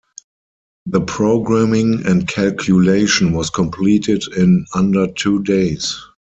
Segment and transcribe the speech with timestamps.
[0.87, 5.95] The programming and calculation was completed in under two days.